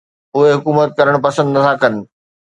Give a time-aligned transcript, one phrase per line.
[0.35, 1.93] اهي حڪومت ڪرڻ پسند نٿا ڪن.